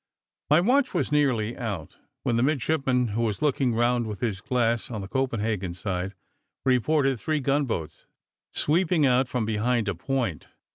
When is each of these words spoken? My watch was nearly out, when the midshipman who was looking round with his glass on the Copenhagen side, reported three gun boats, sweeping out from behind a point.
My 0.49 0.61
watch 0.61 0.95
was 0.95 1.11
nearly 1.11 1.55
out, 1.55 1.97
when 2.23 2.35
the 2.35 2.41
midshipman 2.41 3.09
who 3.09 3.21
was 3.21 3.43
looking 3.43 3.75
round 3.75 4.07
with 4.07 4.19
his 4.19 4.41
glass 4.41 4.89
on 4.89 5.01
the 5.01 5.07
Copenhagen 5.07 5.75
side, 5.75 6.15
reported 6.65 7.19
three 7.19 7.39
gun 7.39 7.65
boats, 7.65 8.07
sweeping 8.51 9.05
out 9.05 9.27
from 9.27 9.45
behind 9.45 9.87
a 9.87 9.93
point. 9.93 10.47